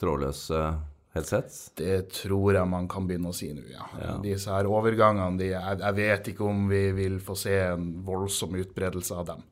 trådløse 0.00 0.62
headsets. 1.14 1.60
Det 1.76 2.08
tror 2.22 2.54
jeg 2.56 2.70
man 2.70 2.88
kan 2.88 3.06
begynne 3.08 3.32
å 3.32 3.36
si 3.36 3.50
nå, 3.52 3.66
ja. 3.72 4.16
Disse 4.22 4.52
her 4.54 4.68
overgangene, 4.70 5.36
de, 5.40 5.52
jeg, 5.52 5.78
jeg 5.82 5.98
vet 5.98 6.32
ikke 6.32 6.48
om 6.48 6.66
vi 6.70 6.82
vil 6.96 7.20
få 7.24 7.36
se 7.38 7.56
en 7.72 7.90
voldsom 8.06 8.56
utbredelse 8.62 9.16
av 9.18 9.30
dem. 9.34 9.46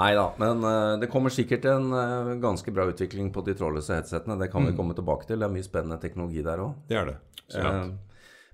Nei 0.00 0.14
da, 0.16 0.30
men 0.40 0.62
eh, 0.64 0.94
det 1.02 1.10
kommer 1.12 1.32
sikkert 1.32 1.66
en 1.68 1.90
eh, 1.92 2.30
ganske 2.40 2.72
bra 2.72 2.86
utvikling 2.88 3.28
på 3.32 3.44
de 3.44 3.56
trådløse 3.58 3.98
headsetene. 3.98 4.38
Det 4.40 4.48
kan 4.52 4.64
vi 4.64 4.76
komme 4.76 4.96
tilbake 4.96 5.28
til. 5.28 5.40
Det 5.40 5.48
er 5.48 5.52
mye 5.52 5.66
spennende 5.66 6.00
teknologi 6.00 6.44
der 6.44 6.64
òg. 6.64 6.78
Det 6.88 6.96
er 6.96 7.10
det. 7.12 7.18
Så, 7.44 7.60
ja. 7.60 7.72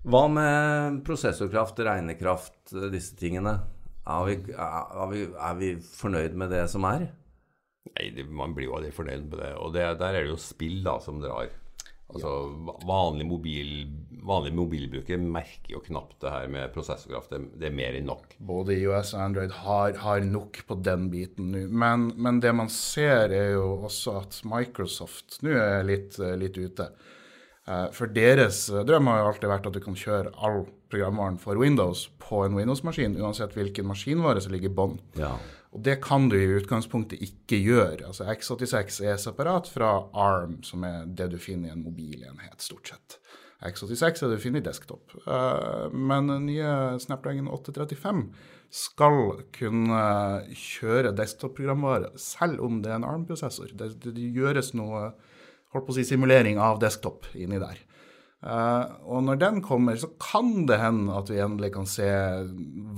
Hva 0.09 0.25
med 0.31 0.99
prosessorkraft, 1.07 1.79
regnekraft, 1.87 2.75
eh, 2.75 2.89
disse 2.91 3.15
tingene? 3.19 3.55
Er 4.09 4.25
vi, 4.25 4.37
er, 4.57 5.07
vi, 5.13 5.25
er 5.29 5.57
vi 5.59 5.71
fornøyd 5.85 6.37
med 6.41 6.53
det 6.55 6.65
som 6.73 6.87
er? 6.89 7.11
Nei, 7.93 8.11
det, 8.17 8.25
man 8.33 8.55
blir 8.57 8.71
jo 8.71 8.77
aldri 8.79 8.93
fornøyd 8.95 9.27
med 9.29 9.41
det. 9.43 9.55
Og 9.61 9.73
det, 9.75 9.85
der 10.01 10.15
er 10.15 10.25
det 10.25 10.33
jo 10.33 10.41
spill 10.41 10.81
da 10.87 10.97
som 11.05 11.21
drar. 11.21 11.51
Altså, 12.09 12.31
ja. 12.49 12.75
vanlig, 12.89 13.27
mobil, 13.29 13.73
vanlig 14.25 14.55
mobilbruker 14.57 15.21
merker 15.21 15.75
jo 15.75 15.83
knapt 15.85 16.17
det 16.23 16.33
her 16.33 16.49
med 16.53 16.73
prosessorkraft. 16.73 17.35
Det, 17.35 17.41
det 17.61 17.69
er 17.69 17.77
mer 17.77 17.99
enn 17.99 18.09
nok. 18.09 18.33
Både 18.49 18.79
iOS 18.79 19.13
og 19.13 19.27
Android 19.27 19.53
har, 19.61 19.99
har 20.01 20.25
nok 20.25 20.63
på 20.71 20.79
den 20.89 21.11
biten 21.13 21.53
nå. 21.53 21.67
Men, 21.69 22.09
men 22.17 22.41
det 22.45 22.55
man 22.57 22.73
ser, 22.73 23.29
er 23.29 23.53
jo 23.59 23.67
også 23.91 24.17
at 24.23 24.41
Microsoft 24.49 25.43
nå 25.45 25.53
er 25.53 25.85
litt, 25.85 26.17
litt 26.41 26.57
ute. 26.57 26.89
Eh, 27.69 27.87
For 27.93 28.11
deres 28.11 28.65
drøm 28.89 29.11
har 29.11 29.21
jo 29.23 29.29
alltid 29.33 29.53
vært 29.53 29.69
at 29.69 29.77
du 29.77 29.83
kan 29.85 29.99
kjøre 29.99 30.33
all 30.37 30.65
programvaren 30.89 31.39
for 31.41 31.61
Windows 31.61 32.07
på 32.23 32.43
en 32.47 32.57
Windows-maskin, 32.57 33.19
uansett 33.21 33.57
hvilken 33.57 33.89
maskinvare 33.91 34.41
som 34.41 34.55
ligger 34.55 34.73
i 34.73 34.77
bånn. 34.79 34.99
Ja. 35.21 35.35
Og 35.77 35.83
det 35.85 35.99
kan 36.01 36.31
du 36.33 36.37
i 36.39 36.55
utgangspunktet 36.57 37.21
ikke 37.21 37.59
gjøre. 37.61 38.07
Altså 38.09 38.25
X86 38.33 39.03
er 39.05 39.19
separat 39.21 39.69
fra 39.69 39.91
ARM, 40.17 40.63
som 40.65 40.87
er 40.89 41.05
det 41.05 41.29
du 41.35 41.37
finner 41.43 41.69
i 41.69 41.75
en 41.77 41.85
mobilenhet, 41.85 42.57
stort 42.65 42.89
sett. 42.89 43.19
X86 43.61 44.23
er 44.23 44.31
det 44.31 44.39
du 44.39 44.43
finner 44.47 44.63
i 44.63 44.69
desktop. 44.69 45.13
Eh, 45.27 45.89
men 45.93 46.31
den 46.33 46.47
nye 46.49 46.73
Snapdragon 47.03 47.51
835 47.53 48.31
skal 48.73 49.43
kunne 49.57 50.03
kjøre 50.57 51.13
desktop-programvare 51.17 52.15
selv 52.21 52.63
om 52.65 52.81
det 52.85 52.93
er 52.93 53.01
en 53.01 53.09
ARM-prosessor. 53.09 53.73
Det, 53.75 53.93
det, 54.01 54.15
det 54.17 54.33
gjøres 54.37 54.73
noe 54.79 55.11
holdt 55.75 55.87
på 55.89 55.95
å 55.95 55.99
si, 55.99 56.05
simulering 56.09 56.59
av 56.63 56.81
desktop 56.83 57.27
inni 57.37 57.61
der. 57.63 57.79
Uh, 58.39 58.85
og 59.11 59.25
når 59.27 59.39
den 59.41 59.57
kommer, 59.67 59.97
så 59.99 60.13
kan 60.23 60.63
det 60.69 60.77
hende 60.79 61.17
at 61.19 61.27
vi 61.33 61.41
endelig 61.43 61.73
kan 61.75 61.89
se 61.91 62.07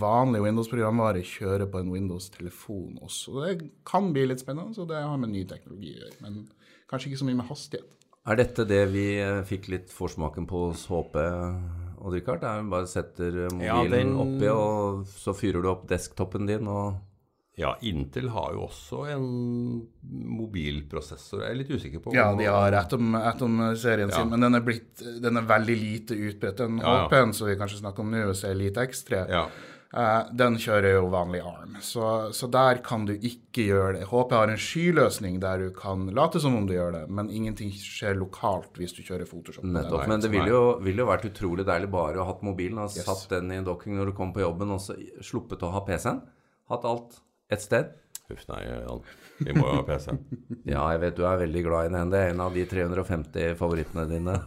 vanlig 0.01 0.43
Windows-programvare 0.45 1.23
kjøre 1.25 1.65
på 1.73 1.81
en 1.81 1.89
Windows-telefon 1.95 2.99
også. 3.07 3.39
Det 3.47 3.55
kan 3.89 4.11
bli 4.13 4.27
litt 4.29 4.43
spennende, 4.45 4.77
så 4.77 4.85
det 4.89 5.01
har 5.01 5.17
med 5.21 5.33
ny 5.33 5.47
teknologi 5.49 5.95
å 5.95 6.03
gjøre. 6.03 6.19
Men 6.27 6.43
kanskje 6.93 7.09
ikke 7.11 7.23
så 7.23 7.29
mye 7.31 7.41
med 7.41 7.49
hastighet. 7.49 7.97
Er 8.29 8.37
dette 8.37 8.67
det 8.69 8.83
vi 8.93 9.07
eh, 9.17 9.41
fikk 9.49 9.71
litt 9.73 9.93
forsmaken 9.97 10.45
på 10.51 10.67
hos 10.69 10.83
HP 10.93 11.17
og 11.25 12.13
Richard? 12.13 12.45
Er 12.45 12.61
det 12.61 12.73
bare 12.77 12.91
setter 12.91 13.39
mobilen 13.49 13.65
Ja, 13.65 13.79
den- 13.89 14.13
oppi, 14.21 14.51
og 14.53 15.07
så 15.09 15.33
fyrer 15.33 15.65
du 15.65 15.71
opp 15.73 15.87
desktopen 15.89 16.45
din 16.47 16.69
og 16.69 17.01
Ja, 17.61 17.75
Intel 17.87 18.31
har 18.33 18.55
jo 18.57 18.63
også 18.67 19.03
en 19.13 19.27
mobilprosessor. 20.41 21.43
Jeg 21.45 21.55
er 21.55 21.59
litt 21.61 21.73
usikker 21.75 22.03
på 22.05 22.15
Ja, 22.17 22.31
de 22.37 22.47
har 22.49 22.73
Atom, 22.81 23.15
Atom-serien 23.19 24.09
Ja. 24.11 24.17
sin, 24.17 24.31
men 24.31 24.41
den 24.41 24.55
er, 24.57 24.61
blitt, 24.65 25.03
den 25.23 25.37
er 25.37 25.43
veldig 25.49 25.77
lite 25.81 26.17
utbredt. 26.17 26.57
Den 26.57 26.79
Ja, 26.79 26.95
ja. 26.97 27.09
HP-en 27.09 27.35
som 27.35 27.49
vi 27.49 27.57
kanskje 27.61 27.81
snakker 27.83 28.01
om 28.01 28.11
nå, 28.11 28.33
som 28.35 28.51
er 28.51 28.55
lite 28.55 28.81
X3, 28.87 29.27
Ja. 29.29 29.47
eh, 29.93 30.31
den 30.35 30.57
kjører 30.57 30.95
jo 30.95 31.11
vanlig 31.11 31.43
ARM. 31.45 31.77
Så, 31.81 32.33
så 32.33 32.49
der 32.51 32.79
kan 32.83 33.05
du 33.07 33.13
ikke 33.15 33.67
gjøre 33.69 33.93
det. 33.99 34.09
HP 34.09 34.33
har 34.33 34.49
en 34.49 34.57
skyløsning 34.57 35.41
der 35.41 35.59
du 35.59 35.71
kan 35.71 36.07
late 36.15 36.41
som 36.41 36.55
om 36.57 36.67
du 36.67 36.73
gjør 36.75 36.93
det, 36.93 37.11
men 37.11 37.29
ingenting 37.29 37.71
skjer 37.73 38.15
lokalt 38.17 38.73
hvis 38.79 38.95
du 38.97 39.03
kjører 39.03 39.27
Photoshop. 39.29 39.65
Nettopp. 39.65 40.07
Men 40.09 40.21
det 40.21 40.31
ville 40.31 40.49
jo, 40.49 40.79
vil 40.81 40.97
jo 40.97 41.07
vært 41.07 41.27
utrolig 41.29 41.67
deilig 41.67 41.91
bare 41.91 42.17
å 42.17 42.25
ha 42.25 42.33
hatt 42.33 42.43
mobilen 42.43 42.79
og 42.79 42.91
Yes. 42.97 43.05
satt 43.05 43.29
den 43.29 43.51
i 43.53 43.57
en 43.57 43.65
docking 43.65 43.97
når 43.97 44.07
du 44.07 44.13
kom 44.13 44.33
på 44.33 44.41
jobben, 44.41 44.71
og 44.71 44.81
så 44.81 44.97
sluppet 45.21 45.61
å 45.63 45.73
ha 45.73 45.81
PC-en. 45.85 46.23
Hatt 46.71 46.85
alt 46.85 47.21
ett 47.51 47.63
sted. 47.63 47.95
Huff, 48.31 48.45
nei, 48.49 48.61
Jan. 48.67 49.01
Vi 49.41 49.55
må 49.57 49.65
jo 49.67 49.79
ha 49.81 49.87
PC. 49.89 50.13
Ja, 50.73 50.85
jeg 50.95 51.01
vet 51.03 51.17
du 51.19 51.25
er 51.27 51.41
veldig 51.41 51.65
glad 51.67 51.89
i 51.89 51.95
den. 51.97 52.13
Det 52.13 52.21
er 52.21 52.35
en 52.35 52.45
av 52.45 52.55
de 52.55 52.67
350 52.69 53.57
favorittene 53.59 54.07
dine. 54.11 54.37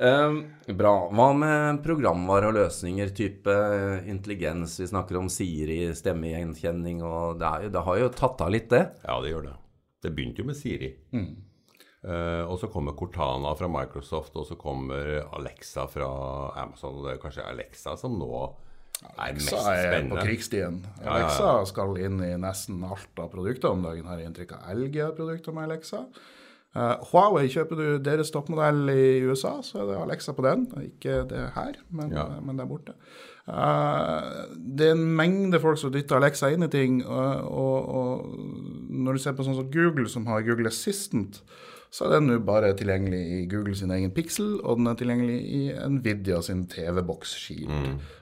Um, 0.00 0.38
bra. 0.80 0.94
Hva 1.12 1.26
med 1.36 1.82
programvare 1.84 2.48
og 2.48 2.56
løsninger, 2.56 3.10
type 3.16 3.52
eh, 3.52 4.08
intelligens? 4.08 4.78
Vi 4.80 4.88
snakker 4.88 5.18
om 5.20 5.28
Siri, 5.28 5.82
stemmegjenkjenning, 5.96 7.02
og 7.04 7.36
det, 7.40 7.50
jo, 7.66 7.72
det 7.74 7.84
har 7.84 8.00
jo 8.00 8.08
tatt 8.16 8.40
av 8.46 8.52
litt, 8.54 8.70
det. 8.72 8.86
Ja, 9.04 9.18
det 9.20 9.34
gjør 9.34 9.50
det. 9.50 9.54
Det 10.00 10.14
begynte 10.16 10.40
jo 10.40 10.48
med 10.48 10.56
Siri. 10.56 10.94
Eh, 11.12 12.42
og 12.46 12.56
så 12.62 12.70
kommer 12.72 12.96
Cortana 12.96 13.52
fra 13.58 13.68
Microsoft, 13.68 14.38
og 14.40 14.48
så 14.48 14.56
kommer 14.60 15.20
Alexa 15.36 15.84
fra 15.92 16.08
Amazon. 16.62 16.96
Og 16.96 17.04
det 17.04 17.18
er 17.18 17.22
kanskje 17.26 17.44
Alexa 17.50 17.96
som 18.00 18.16
nå 18.16 18.32
Alexa 19.16 19.60
er 19.72 20.04
på 20.10 20.18
krigsstien. 20.20 20.82
Alexa 21.04 21.54
skal 21.70 21.96
inn 22.04 22.20
i 22.24 22.34
nesten 22.40 22.82
alt 22.84 23.22
av 23.22 23.30
produkter 23.32 23.72
om 23.72 23.82
dagen. 23.86 24.04
Har 24.08 24.20
jeg 24.20 24.30
inntrykk 24.30 24.52
av 24.58 24.68
LG-produkter 24.76 25.56
med 25.56 25.70
Alexa. 25.70 26.04
Uh, 26.70 27.00
Huawei, 27.10 27.48
kjøper 27.50 27.80
du 27.80 27.86
deres 27.98 28.30
toppmodell 28.30 28.92
i 28.92 29.24
USA, 29.26 29.56
så 29.66 29.80
er 29.82 29.88
det 29.88 29.96
Alexa 30.04 30.34
på 30.36 30.44
den. 30.46 30.68
Ikke 30.84 31.24
det 31.26 31.48
her, 31.56 31.80
men, 31.90 32.12
Ja. 32.14 32.28
men 32.40 32.60
der 32.60 32.68
borte. 32.70 32.94
Uh, 33.48 34.46
det 34.54 34.86
er 34.86 34.94
en 34.94 35.16
mengde 35.16 35.58
folk 35.60 35.80
som 35.80 35.90
dytter 35.90 36.20
Alexa 36.20 36.52
inn 36.52 36.62
i 36.62 36.70
ting. 36.70 37.00
Og, 37.06 37.50
og, 37.50 37.88
og 37.88 38.38
når 38.90 39.12
du 39.18 39.18
ser 39.24 39.34
på 39.34 39.48
sånn 39.48 39.58
som 39.58 39.70
Google, 39.72 40.06
som 40.08 40.28
har 40.30 40.46
Google 40.46 40.70
Assistant, 40.70 41.42
så 41.90 42.06
er 42.06 42.12
den 42.14 42.28
nå 42.30 42.38
bare 42.46 42.70
tilgjengelig 42.78 43.20
i 43.34 43.38
Google 43.50 43.74
sin 43.74 43.90
egen 43.90 44.12
Pixel, 44.14 44.60
og 44.62 44.78
den 44.78 44.86
er 44.86 44.94
tilgjengelig 45.00 45.38
i 45.42 45.60
Nvidia 45.90 46.38
sin 46.46 46.64
TV-boks 46.70 47.32
Shield. 47.34 47.72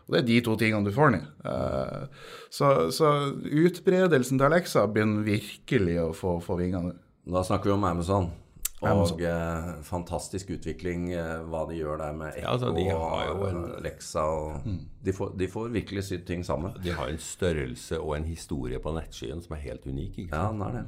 Og 0.08 0.14
det 0.14 0.22
er 0.22 0.26
de 0.30 0.40
to 0.46 0.56
tingene 0.56 0.88
du 0.88 0.92
får 0.96 1.10
ned. 1.18 1.26
Uh, 1.44 2.06
så, 2.50 2.70
så 2.96 3.10
utbredelsen 3.44 4.38
til 4.40 4.46
Alexa 4.48 4.86
begynner 4.88 5.24
virkelig 5.26 5.98
å 6.00 6.10
få, 6.16 6.38
få 6.44 6.56
vinger 6.60 6.86
nå. 6.88 6.94
Da 7.28 7.42
snakker 7.44 7.68
vi 7.68 7.76
om 7.76 7.84
Amazon. 7.84 8.30
Og 8.78 8.86
Amazon. 8.88 9.20
eh, 9.26 9.70
fantastisk 9.82 10.52
utvikling, 10.54 11.08
eh, 11.12 11.40
hva 11.50 11.64
de 11.68 11.74
gjør 11.80 11.98
der 11.98 12.12
med 12.14 12.28
Echo 12.36 12.44
Ja, 12.44 12.52
altså, 12.52 12.68
de 12.76 12.84
har 12.88 13.24
jo 13.26 13.32
og 13.34 13.48
en- 13.48 13.72
Alexa. 13.80 14.22
Og 14.22 14.68
de, 15.04 15.12
får, 15.12 15.32
de 15.36 15.48
får 15.50 15.68
virkelig 15.74 16.04
sydd 16.06 16.24
ting 16.28 16.44
sammen. 16.46 16.72
De 16.84 16.92
har 16.94 17.10
en 17.10 17.18
størrelse 17.18 17.98
og 17.98 18.14
en 18.16 18.24
historie 18.30 18.78
på 18.78 18.92
nettskyen 18.94 19.42
som 19.42 19.56
er 19.56 19.64
helt 19.66 19.84
unik. 19.90 20.18
Ikke 20.24 20.36
Ja, 20.36 20.52
den 20.52 20.62
er 20.62 20.72
det. 20.78 20.84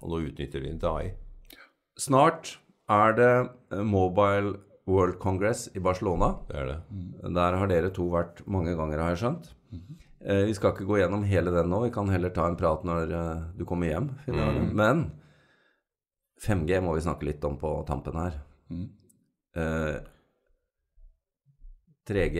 Og 0.00 0.10
nå 0.10 0.22
utnytter 0.30 0.64
de 0.64 0.72
DAI. 0.80 1.12
Snart 1.98 2.56
er 2.92 3.14
det 3.16 3.30
eh, 3.72 3.82
Mobile 3.82 4.56
World 4.86 5.18
Congress 5.18 5.66
i 5.74 5.80
Barcelona. 5.82 6.34
Det 6.48 6.56
er 6.60 6.66
det. 6.70 6.78
Der 7.34 7.56
har 7.58 7.70
dere 7.70 7.90
to 7.94 8.06
vært 8.12 8.42
mange 8.46 8.76
ganger, 8.78 9.00
har 9.02 9.14
jeg 9.14 9.22
skjønt. 9.24 9.48
Eh, 10.26 10.44
Vi 10.46 10.54
skal 10.54 10.72
ikke 10.74 10.86
gå 10.88 10.98
gjennom 11.00 11.24
hele 11.26 11.50
den 11.54 11.70
nå, 11.72 11.80
vi 11.86 11.90
kan 11.94 12.08
heller 12.12 12.30
ta 12.34 12.46
en 12.50 12.58
prat 12.58 12.84
når 12.86 13.14
eh, 13.14 13.46
du 13.58 13.64
kommer 13.66 13.90
hjem. 13.90 14.10
Mm. 14.28 14.68
Men 14.78 15.06
5G 16.44 16.80
må 16.84 16.94
vi 16.94 17.04
snakke 17.06 17.26
litt 17.26 17.44
om 17.48 17.56
på 17.58 17.72
tampen 17.88 18.18
her. 18.20 18.38
Eh, 19.56 19.96
3G, 22.06 22.38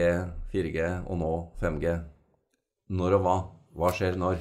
4G 0.53 0.85
og 1.11 1.19
nå 1.19 1.33
5G. 1.59 1.97
Når 2.95 3.17
og 3.19 3.25
hva? 3.25 3.37
Hva 3.77 3.91
skjer 3.97 4.15
når? 4.21 4.39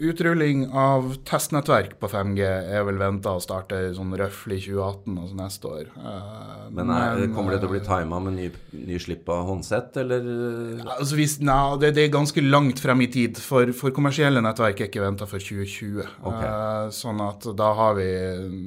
Utrulling 0.00 0.62
av 0.72 1.10
testnettverk 1.28 1.98
på 2.00 2.08
5G 2.08 2.40
er 2.46 2.84
vel 2.88 2.96
venta 2.96 3.34
å 3.36 3.40
starte 3.42 3.82
sånn 3.92 4.14
røftlig 4.16 4.62
2018, 4.64 5.18
altså 5.20 5.36
neste 5.36 5.68
år. 5.68 5.90
Uh, 5.92 6.70
Men 6.72 6.92
er, 6.94 7.26
kommer 7.34 7.52
det 7.52 7.58
til 7.60 7.68
å 7.68 7.72
bli 7.74 7.80
eh, 7.82 7.84
tima 7.84 8.20
med 8.24 8.38
ny, 8.38 8.46
ny 8.80 8.96
av 9.18 9.42
håndsett, 9.50 9.98
eller? 10.00 10.30
Altså 10.96 11.18
hvis, 11.18 11.36
nei, 11.44 11.58
det, 11.82 11.92
det 11.98 12.06
er 12.06 12.14
ganske 12.14 12.44
langt 12.46 12.80
frem 12.80 13.04
i 13.04 13.10
tid, 13.12 13.42
for, 13.44 13.74
for 13.76 13.92
kommersielle 13.96 14.40
nettverk 14.44 14.80
er 14.80 14.88
ikke 14.88 15.04
venta 15.04 15.28
for 15.28 15.42
2020. 15.42 16.00
Okay. 16.00 16.48
Uh, 16.48 16.88
sånn 16.96 17.20
at 17.26 17.50
da 17.60 17.68
har 17.82 17.98
vi 18.00 18.08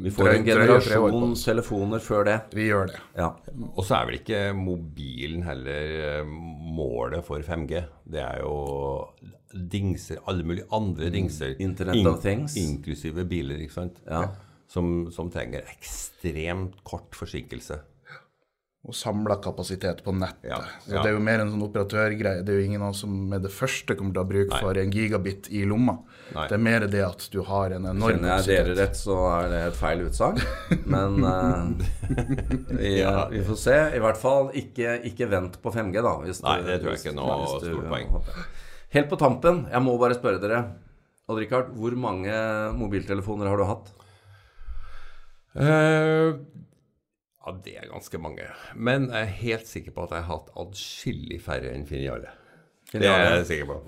Vi 0.06 0.14
får 0.14 0.36
en 0.36 0.48
generasjon 0.52 1.34
telefoner 1.42 2.04
før 2.04 2.30
det. 2.30 2.38
Vi 2.54 2.70
gjør 2.70 2.94
det. 2.94 3.02
Ja. 3.18 3.32
Og 3.74 3.82
så 3.82 3.98
er 3.98 4.12
vel 4.12 4.22
ikke 4.22 4.46
mobilen 4.58 5.42
heller 5.50 6.30
målet 6.30 7.26
for 7.26 7.42
5G. 7.42 7.82
Det 8.04 8.20
er 8.22 8.42
jo 8.44 8.56
dingser, 9.72 10.20
alle 10.28 10.44
mulige 10.44 10.66
andre 10.74 11.10
dingser. 11.14 11.56
Internet 11.60 12.08
of 12.10 12.22
Things. 12.24 12.58
Inklusive 12.60 13.26
biler, 13.30 13.62
ikke 13.64 13.74
sant. 13.74 14.02
Ja. 14.08 14.26
Som, 14.68 15.12
som 15.14 15.30
trenger 15.32 15.68
ekstremt 15.76 16.80
kort 16.88 17.16
forsinkelse. 17.16 17.78
Og 18.84 18.96
samla 19.00 19.38
kapasitet 19.40 20.02
på 20.04 20.12
nettet. 20.12 20.50
Ja, 20.50 20.58
ja. 20.90 21.00
Det 21.00 21.08
er 21.08 21.14
jo 21.16 21.22
mer 21.24 21.40
en 21.40 21.54
sånn 21.54 21.62
operatørgreie. 21.64 22.42
Det 22.44 22.52
er 22.52 22.58
jo 22.60 22.64
ingen 22.66 22.82
av 22.84 22.90
oss 22.92 23.04
som 23.06 23.14
med 23.32 23.46
det 23.46 23.52
første 23.56 23.96
kommer 23.96 24.12
til 24.12 24.20
å 24.20 24.24
ha 24.26 24.30
bruk 24.34 24.56
for 24.60 24.80
en 24.82 24.92
gigabit 24.92 25.48
i 25.56 25.62
lomma. 25.70 25.96
Nei. 26.36 26.48
Det 26.52 26.58
er 26.58 26.64
mer 26.66 26.86
det 26.92 27.04
at 27.06 27.24
du 27.32 27.38
har 27.48 27.72
en 27.78 27.88
enorm 27.94 28.18
Kjenner 28.20 28.42
jeg 28.44 28.50
dere 28.50 28.76
rett, 28.82 29.00
så 29.00 29.16
er 29.38 29.48
det 29.54 29.62
et 29.70 29.80
feil 29.80 30.04
utsagn. 30.04 30.42
Men 30.84 31.16
uh, 31.24 31.72
vi, 32.82 32.92
Ja. 33.00 33.30
vi 33.32 33.46
får 33.48 33.62
se. 33.64 33.78
I 33.96 34.04
hvert 34.04 34.20
fall 34.20 34.52
ikke, 34.60 34.98
ikke 35.14 35.30
vent 35.32 35.56
på 35.64 35.72
5G, 35.72 36.04
da. 36.04 36.14
Hvis 36.26 36.44
Nei, 36.44 36.58
det 36.68 36.82
tror 36.84 36.92
jeg 36.92 37.04
ikke 37.06 37.14
er 37.14 37.20
noe 37.22 37.40
stort 37.56 37.88
poeng. 37.88 38.44
Helt 38.98 39.10
på 39.16 39.22
tampen, 39.24 39.64
jeg 39.72 39.86
må 39.88 39.96
bare 40.02 40.20
spørre 40.20 40.44
dere. 40.44 40.60
Odd-Rikard, 41.32 41.72
hvor 41.80 41.96
mange 41.96 42.36
mobiltelefoner 42.76 43.48
har 43.48 43.64
du 43.64 43.64
hatt? 43.70 43.94
Eh, 45.56 46.34
ja, 47.44 47.54
det 47.66 47.78
er 47.82 47.92
ganske 47.92 48.20
mange. 48.24 48.50
Men 48.76 49.10
jeg 49.12 49.22
er 49.22 49.38
helt 49.44 49.68
sikker 49.68 49.96
på 49.96 50.08
at 50.08 50.18
jeg 50.18 50.26
har 50.28 50.38
hatt 50.38 50.52
adskillig 50.64 51.42
færre 51.44 51.74
enn 51.76 51.88
Finiale. 51.90 52.32
Det 52.94 53.08
er 53.08 53.40
jeg 53.40 53.48
sikker 53.50 53.72
på. 53.74 53.80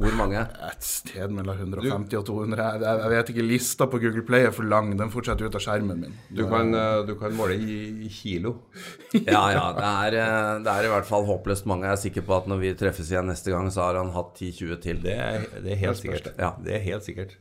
Hvor 0.00 0.14
mange? 0.16 0.40
Et 0.40 0.86
sted 0.86 1.32
mellom 1.34 1.58
150 1.58 2.14
og 2.16 2.24
200. 2.24 2.60
Jeg, 2.80 3.00
jeg 3.02 3.10
vet 3.12 3.32
ikke, 3.32 3.44
lista 3.44 3.88
på 3.90 3.98
Google 4.00 4.22
Play 4.24 4.46
er 4.48 4.54
for 4.56 4.64
lang. 4.68 4.94
Den 4.96 5.12
fortsetter 5.12 5.48
ut 5.50 5.58
av 5.58 5.64
skjermen 5.64 6.00
min. 6.00 6.14
Du 6.32 6.46
kan, 6.48 6.72
eh, 6.76 7.02
du 7.08 7.12
kan 7.20 7.36
måle 7.36 7.58
i, 7.58 7.76
i 8.06 8.12
kilo. 8.12 8.54
Ja, 9.12 9.42
ja. 9.52 9.66
Det 9.76 9.90
er, 9.90 10.16
eh, 10.22 10.54
det 10.64 10.72
er 10.72 10.88
i 10.88 10.92
hvert 10.94 11.08
fall 11.08 11.28
håpløst 11.28 11.68
mange. 11.68 11.88
Jeg 11.88 11.98
er 11.98 12.02
sikker 12.06 12.24
på 12.30 12.38
at 12.38 12.48
når 12.48 12.62
vi 12.62 12.72
treffes 12.80 13.12
igjen 13.12 13.28
neste 13.28 13.52
gang, 13.52 13.68
så 13.74 13.88
har 13.88 14.00
han 14.00 14.14
hatt 14.16 14.32
10-20 14.40 14.80
til. 14.86 15.04
Det 15.04 15.16
er, 15.18 15.46
det 15.60 15.76
er 15.76 15.82
helt 15.84 16.00
sikkert. 16.00 16.32
Ja. 16.40 16.54
Det 16.64 16.78
er 16.78 16.84
helt 16.86 17.04
sikkert. 17.04 17.36